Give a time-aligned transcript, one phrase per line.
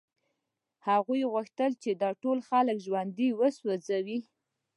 [0.87, 4.19] هغوی غوښتل چې دا ټول خلک ژوندي وسوځوي